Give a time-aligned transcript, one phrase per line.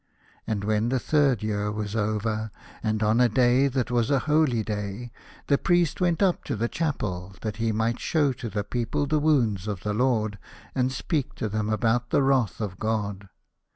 [0.47, 2.49] And when the third year was over,
[2.81, 5.11] and on a day that was a holy day,
[5.45, 9.19] the Priest went up to the chapel, that he might show to the people the
[9.19, 10.39] wounds of the Lord,
[10.73, 13.29] and speak to them about the wrath of God.